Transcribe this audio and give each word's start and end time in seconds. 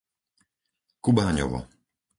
Kubáňovo 1.03 1.59